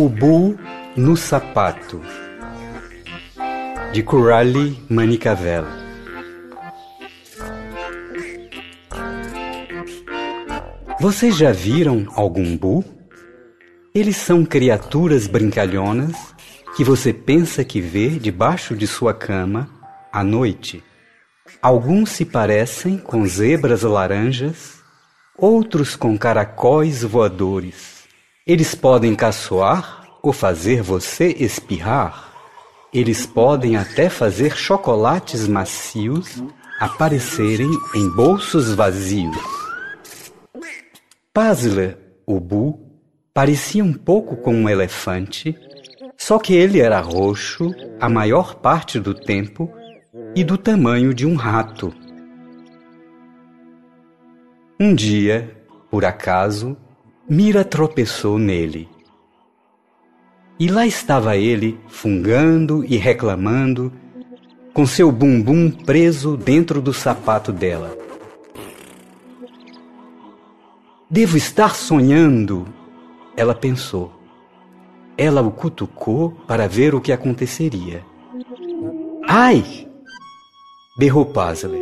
O 0.00 0.08
Bu 0.08 0.56
no 0.96 1.16
Sapato 1.16 2.00
de 3.92 4.00
Coralie 4.00 4.80
Manicavel 4.88 5.64
Vocês 11.00 11.36
já 11.36 11.50
viram 11.50 12.06
algum 12.14 12.56
Bu? 12.56 12.84
Eles 13.92 14.16
são 14.18 14.44
criaturas 14.44 15.26
brincalhonas 15.26 16.14
que 16.76 16.84
você 16.84 17.12
pensa 17.12 17.64
que 17.64 17.80
vê 17.80 18.10
debaixo 18.10 18.76
de 18.76 18.86
sua 18.86 19.12
cama 19.12 19.68
à 20.12 20.22
noite. 20.22 20.80
Alguns 21.60 22.10
se 22.10 22.24
parecem 22.24 22.98
com 22.98 23.26
zebras 23.26 23.82
laranjas, 23.82 24.74
outros 25.36 25.96
com 25.96 26.16
caracóis 26.16 27.02
voadores. 27.02 27.97
Eles 28.48 28.74
podem 28.74 29.14
caçoar 29.14 30.08
ou 30.22 30.32
fazer 30.32 30.80
você 30.80 31.36
espirrar. 31.38 32.32
Eles 32.94 33.26
podem 33.26 33.76
até 33.76 34.08
fazer 34.08 34.56
chocolates 34.56 35.46
macios 35.46 36.42
aparecerem 36.80 37.68
em 37.94 38.08
bolsos 38.08 38.72
vazios. 38.72 39.36
Puzzler, 41.30 41.98
o 42.24 42.40
Bu, 42.40 42.80
parecia 43.34 43.84
um 43.84 43.92
pouco 43.92 44.34
com 44.38 44.54
um 44.54 44.66
elefante, 44.66 45.54
só 46.16 46.38
que 46.38 46.54
ele 46.54 46.80
era 46.80 47.00
roxo 47.00 47.74
a 48.00 48.08
maior 48.08 48.54
parte 48.54 48.98
do 48.98 49.12
tempo 49.12 49.70
e 50.34 50.42
do 50.42 50.56
tamanho 50.56 51.12
de 51.12 51.26
um 51.26 51.34
rato. 51.36 51.92
Um 54.80 54.94
dia, 54.94 55.54
por 55.90 56.06
acaso, 56.06 56.78
Mira 57.28 57.62
tropeçou 57.62 58.38
nele. 58.38 58.88
E 60.58 60.66
lá 60.66 60.86
estava 60.86 61.36
ele, 61.36 61.78
fungando 61.86 62.82
e 62.84 62.96
reclamando, 62.96 63.92
com 64.72 64.86
seu 64.86 65.12
bumbum 65.12 65.70
preso 65.70 66.38
dentro 66.38 66.80
do 66.80 66.92
sapato 66.92 67.52
dela. 67.52 67.96
Devo 71.10 71.36
estar 71.36 71.74
sonhando, 71.74 72.66
ela 73.36 73.54
pensou. 73.54 74.10
Ela 75.16 75.42
o 75.42 75.50
cutucou 75.50 76.30
para 76.46 76.66
ver 76.66 76.94
o 76.94 77.00
que 77.00 77.12
aconteceria. 77.12 78.04
Ai! 79.28 79.86
berrou 80.98 81.26
Puzzle. 81.26 81.78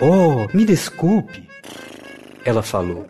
Oh, 0.00 0.56
me 0.56 0.64
desculpe, 0.64 1.51
ela 2.44 2.62
falou. 2.62 3.06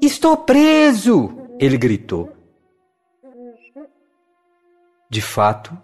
Estou 0.00 0.36
preso! 0.36 1.34
Ele 1.58 1.76
gritou. 1.76 2.32
De 5.10 5.20
fato, 5.20 5.76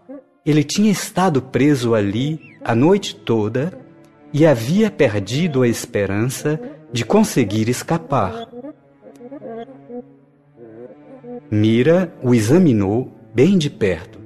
ele 0.45 0.63
tinha 0.63 0.91
estado 0.91 1.41
preso 1.41 1.95
ali 1.95 2.59
a 2.63 2.75
noite 2.75 3.17
toda 3.17 3.73
e 4.33 4.45
havia 4.47 4.91
perdido 4.91 5.63
a 5.63 5.69
esperança 5.69 6.61
de 6.93 7.05
conseguir 7.05 7.69
escapar. 7.69 8.49
Mira 11.51 12.13
o 12.23 12.35
examinou 12.35 13.13
bem 13.35 13.57
de 13.57 13.71
perto. 13.71 14.19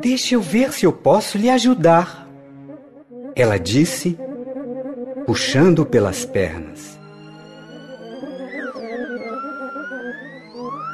Deixe 0.00 0.34
eu 0.34 0.40
ver 0.40 0.72
se 0.72 0.84
eu 0.84 0.92
posso 0.92 1.38
lhe 1.38 1.48
ajudar, 1.48 2.23
ela 3.36 3.58
disse, 3.58 4.16
puxando 5.26 5.84
pelas 5.84 6.24
pernas. 6.24 6.98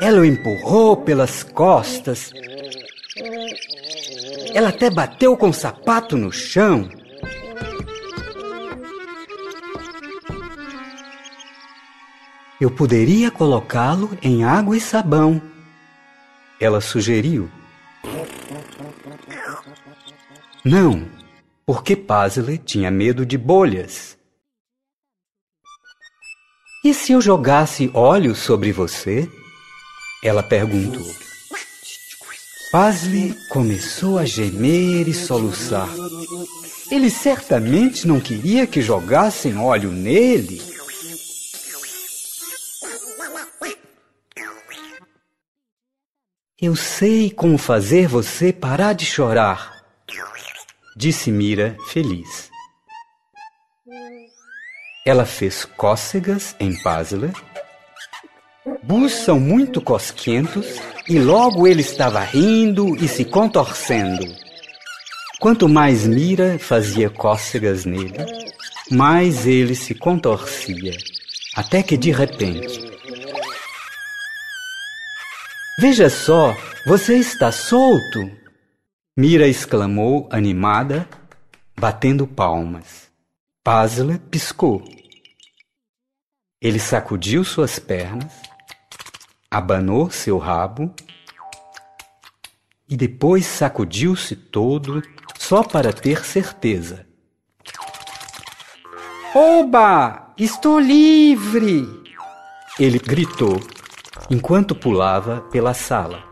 Ela 0.00 0.20
o 0.20 0.24
empurrou 0.24 0.96
pelas 0.96 1.42
costas. 1.42 2.32
Ela 4.54 4.70
até 4.70 4.88
bateu 4.88 5.36
com 5.36 5.50
o 5.50 5.54
sapato 5.54 6.16
no 6.16 6.32
chão. 6.32 6.88
Eu 12.60 12.70
poderia 12.70 13.30
colocá-lo 13.30 14.16
em 14.22 14.44
água 14.44 14.76
e 14.76 14.80
sabão, 14.80 15.40
ela 16.60 16.78
sugeriu. 16.80 17.50
Não, 20.62 21.08
porque 21.72 21.94
Puzzle 21.94 22.58
tinha 22.58 22.91
medo 22.91 23.25
de 23.25 23.38
bolhas. 23.38 24.19
E 26.84 26.92
se 26.92 27.12
eu 27.12 27.20
jogasse 27.20 27.88
óleo 27.94 28.34
sobre 28.34 28.72
você? 28.72 29.31
Ela 30.20 30.42
perguntou. 30.42 31.06
Puzzle 32.72 33.36
começou 33.50 34.19
a 34.19 34.25
gemer 34.25 35.06
e 35.06 35.14
soluçar. 35.14 35.88
Ele 36.91 37.09
certamente 37.09 38.04
não 38.04 38.19
queria 38.19 38.66
que 38.66 38.82
jogassem 38.82 39.56
óleo 39.56 39.92
nele. 39.92 40.60
Eu 46.60 46.75
sei 46.75 47.30
como 47.30 47.56
fazer 47.56 48.09
você 48.09 48.53
parar 48.53 48.92
de 48.92 49.06
chorar, 49.06 49.79
disse 50.96 51.30
Mira 51.30 51.76
feliz. 51.88 52.50
Ela 55.06 55.24
fez 55.24 55.64
cócegas 55.64 56.54
em 56.60 56.74
Puzzler. 56.82 57.32
Bus 58.82 59.12
são 59.12 59.40
muito 59.40 59.80
cosquentos 59.80 60.66
e 61.08 61.18
logo 61.18 61.66
ele 61.66 61.80
estava 61.80 62.20
rindo 62.20 62.94
e 62.96 63.08
se 63.08 63.24
contorcendo. 63.24 64.24
Quanto 65.40 65.68
mais 65.68 66.06
Mira 66.06 66.58
fazia 66.58 67.08
cócegas 67.08 67.84
nele, 67.84 68.24
mais 68.90 69.46
ele 69.46 69.74
se 69.74 69.94
contorcia, 69.94 70.92
até 71.56 71.82
que 71.82 71.96
de 71.96 72.10
repente 72.10 72.90
Veja 75.80 76.10
só, 76.10 76.54
você 76.84 77.16
está 77.16 77.50
solto! 77.50 78.39
Mira 79.22 79.47
exclamou, 79.47 80.26
animada, 80.32 81.06
batendo 81.78 82.26
palmas. 82.26 83.10
Puzzle 83.62 84.19
piscou. 84.31 84.82
Ele 86.58 86.78
sacudiu 86.78 87.44
suas 87.44 87.78
pernas, 87.78 88.32
abanou 89.50 90.10
seu 90.10 90.38
rabo 90.38 90.91
e 92.88 92.97
depois 92.97 93.44
sacudiu-se 93.44 94.34
todo 94.34 95.03
só 95.38 95.62
para 95.62 95.92
ter 95.92 96.25
certeza. 96.25 97.06
Oba! 99.34 100.32
Estou 100.38 100.80
livre! 100.80 101.86
Ele 102.78 102.98
gritou 102.98 103.60
enquanto 104.30 104.75
pulava 104.75 105.42
pela 105.53 105.75
sala. 105.75 106.29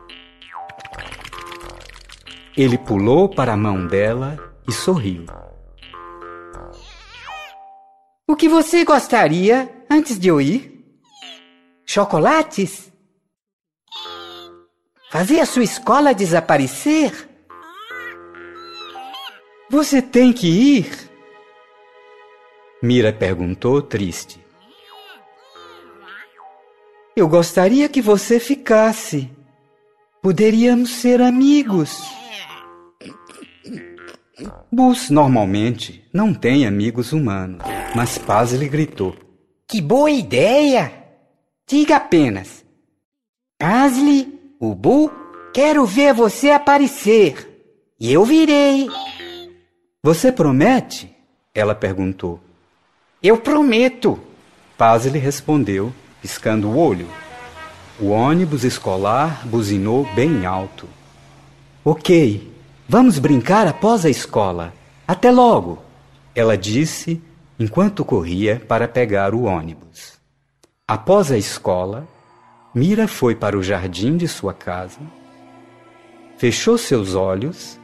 Ele 2.59 2.77
pulou 2.77 3.29
para 3.29 3.53
a 3.53 3.57
mão 3.57 3.87
dela 3.87 4.37
e 4.67 4.73
sorriu. 4.73 5.27
O 8.27 8.35
que 8.35 8.49
você 8.49 8.85
gostaria 8.85 9.73
antes 9.89 10.19
de 10.19 10.27
eu 10.27 10.41
ir? 10.41 10.85
Chocolates? 11.87 12.93
Fazer 15.09 15.39
a 15.39 15.47
sua 15.47 15.63
escola 15.63 16.13
desaparecer? 16.13 17.29
Você 19.71 20.03
tem 20.03 20.33
que 20.33 20.49
ir? 20.49 21.09
Mira 22.83 23.13
perguntou, 23.13 23.81
triste. 23.81 24.45
Eu 27.15 27.29
gostaria 27.29 27.89
que 27.89 28.03
você 28.03 28.41
ficasse. 28.41 29.31
Poderíamos 30.21 30.91
ser 30.91 31.23
amigos. 31.23 32.19
Bus 34.71 35.11
normalmente 35.11 36.05
não 36.13 36.33
tem 36.33 36.67
amigos 36.67 37.13
humanos, 37.13 37.63
mas 37.95 38.19
Pazley 38.19 38.69
gritou. 38.69 39.17
Que 39.67 39.81
boa 39.81 40.11
ideia! 40.11 40.93
Diga 41.67 41.97
apenas. 41.97 42.65
Pazley, 43.59 44.55
o 44.61 44.75
Bu, 44.75 45.11
quero 45.53 45.85
ver 45.85 46.15
você 46.15 46.51
aparecer. 46.51 47.47
E 48.01 48.13
eu 48.13 48.25
virei. 48.25 48.89
Você 50.03 50.31
promete? 50.31 51.15
Ela 51.55 51.75
perguntou. 51.75 52.41
Eu 53.23 53.39
prometo. 53.39 54.19
Pazley 54.77 55.21
respondeu 55.21 55.93
piscando 56.23 56.69
o 56.69 56.79
olho. 56.79 57.09
O 58.01 58.11
ônibus 58.11 58.63
escolar 58.63 59.45
buzinou 59.47 60.07
bem 60.15 60.47
alto. 60.47 60.89
Ok, 61.85 62.49
vamos 62.89 63.19
brincar 63.19 63.67
após 63.67 64.07
a 64.07 64.11
escola. 64.11 64.73
Até 65.07 65.31
logo, 65.31 65.79
ela 66.35 66.57
disse, 66.57 67.23
enquanto 67.59 68.05
corria 68.05 68.63
para 68.67 68.89
pegar 68.89 69.35
o 69.35 69.43
ônibus. 69.43 70.19
Após 70.87 71.31
a 71.31 71.37
escola, 71.37 72.09
Mira 72.75 73.07
foi 73.07 73.35
para 73.35 73.59
o 73.59 73.63
jardim 73.63 74.17
de 74.17 74.29
sua 74.29 74.55
casa, 74.55 75.01
fechou 76.37 76.79
seus 76.79 77.15
olhos 77.15 77.79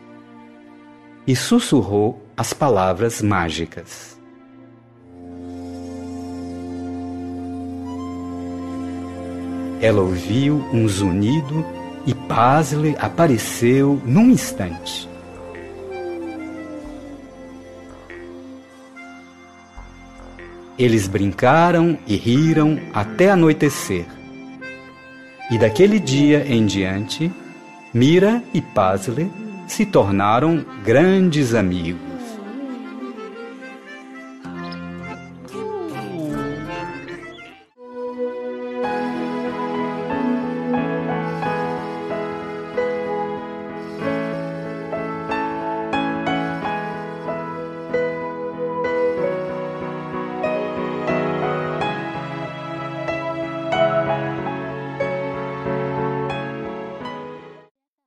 e 1.26 1.34
sussurrou 1.34 2.22
as 2.36 2.52
palavras 2.52 3.20
mágicas. 3.20 4.18
Ela 9.80 10.00
ouviu 10.00 10.56
um 10.72 10.86
zunido 10.86 11.64
e 12.06 12.14
Pazle 12.14 12.96
apareceu 12.98 14.00
num 14.04 14.30
instante. 14.30 15.08
Eles 20.78 21.06
brincaram 21.06 21.96
e 22.06 22.16
riram 22.16 22.78
até 22.92 23.30
anoitecer. 23.30 24.06
E 25.50 25.58
daquele 25.58 26.00
dia 26.00 26.44
em 26.46 26.66
diante, 26.66 27.30
Mira 27.92 28.42
e 28.52 28.60
Pazle 28.60 29.30
se 29.68 29.86
tornaram 29.86 30.64
grandes 30.84 31.54
amigos. 31.54 32.13